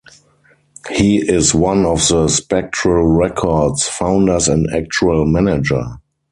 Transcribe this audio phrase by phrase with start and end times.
[0.89, 5.83] He is one of the Spectral Records founders and actual manager.